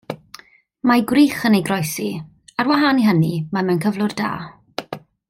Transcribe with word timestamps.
Mae 0.91 1.03
gwrych 1.11 1.43
yn 1.49 1.57
ei 1.59 1.61
groesi; 1.67 2.07
ar 2.63 2.71
wahân 2.71 3.03
i 3.05 3.07
hynny 3.11 3.31
mae 3.53 3.67
mewn 3.69 3.83
cyflwr 3.85 4.17
da. 4.23 4.33